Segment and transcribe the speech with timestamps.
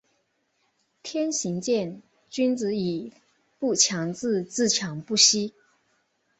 [1.03, 3.13] 天行健，君子以
[3.59, 4.41] 不强自……
[4.43, 5.53] 自强不息。